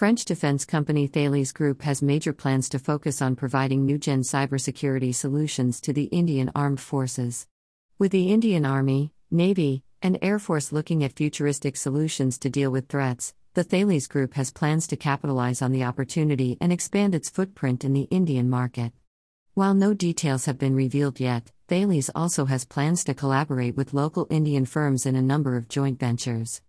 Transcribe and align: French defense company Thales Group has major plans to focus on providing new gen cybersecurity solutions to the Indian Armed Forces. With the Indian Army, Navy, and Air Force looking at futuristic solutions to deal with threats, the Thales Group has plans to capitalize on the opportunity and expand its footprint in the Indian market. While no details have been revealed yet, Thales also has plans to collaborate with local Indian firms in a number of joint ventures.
French 0.00 0.24
defense 0.24 0.64
company 0.64 1.06
Thales 1.06 1.52
Group 1.52 1.82
has 1.82 2.00
major 2.00 2.32
plans 2.32 2.70
to 2.70 2.78
focus 2.78 3.20
on 3.20 3.36
providing 3.36 3.84
new 3.84 3.98
gen 3.98 4.22
cybersecurity 4.22 5.14
solutions 5.14 5.78
to 5.78 5.92
the 5.92 6.04
Indian 6.04 6.50
Armed 6.54 6.80
Forces. 6.80 7.46
With 7.98 8.10
the 8.10 8.32
Indian 8.32 8.64
Army, 8.64 9.12
Navy, 9.30 9.84
and 10.00 10.18
Air 10.22 10.38
Force 10.38 10.72
looking 10.72 11.04
at 11.04 11.16
futuristic 11.16 11.76
solutions 11.76 12.38
to 12.38 12.48
deal 12.48 12.70
with 12.70 12.88
threats, 12.88 13.34
the 13.52 13.62
Thales 13.62 14.06
Group 14.06 14.32
has 14.36 14.50
plans 14.50 14.86
to 14.86 14.96
capitalize 14.96 15.60
on 15.60 15.70
the 15.70 15.84
opportunity 15.84 16.56
and 16.62 16.72
expand 16.72 17.14
its 17.14 17.28
footprint 17.28 17.84
in 17.84 17.92
the 17.92 18.08
Indian 18.10 18.48
market. 18.48 18.94
While 19.52 19.74
no 19.74 19.92
details 19.92 20.46
have 20.46 20.56
been 20.56 20.74
revealed 20.74 21.20
yet, 21.20 21.52
Thales 21.68 22.08
also 22.14 22.46
has 22.46 22.64
plans 22.64 23.04
to 23.04 23.12
collaborate 23.12 23.76
with 23.76 23.92
local 23.92 24.26
Indian 24.30 24.64
firms 24.64 25.04
in 25.04 25.14
a 25.14 25.20
number 25.20 25.58
of 25.58 25.68
joint 25.68 26.00
ventures. 26.00 26.62